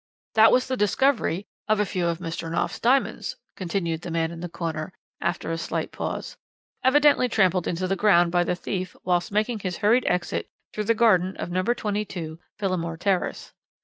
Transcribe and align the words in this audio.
"That 0.33 0.51
was 0.51 0.67
the 0.67 0.75
discovery 0.75 1.45
of 1.67 1.79
a 1.79 1.85
few 1.85 2.07
of 2.07 2.17
Mr. 2.17 2.51
Knopf's 2.51 2.79
diamonds," 2.79 3.35
continued 3.55 4.01
the 4.01 4.09
man 4.09 4.31
in 4.31 4.39
the 4.39 4.49
corner 4.49 4.91
after 5.21 5.51
a 5.51 5.59
slight 5.59 5.91
pause, 5.91 6.37
"evidently 6.83 7.29
trampled 7.29 7.67
into 7.67 7.85
the 7.87 7.95
ground 7.95 8.31
by 8.31 8.43
the 8.43 8.55
thief 8.55 8.95
whilst 9.03 9.31
making 9.31 9.59
his 9.59 9.77
hurried 9.85 10.05
exit 10.07 10.49
through 10.73 10.85
the 10.85 10.95
garden 10.95 11.37
of 11.37 11.51
No. 11.51 11.61
22, 11.61 12.39
Phillimore 12.57 12.97
Terrace. 12.97 13.53